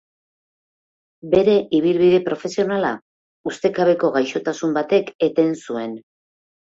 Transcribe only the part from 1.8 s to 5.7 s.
ibilbide profesionala ustekabeko gaixotasun batek eten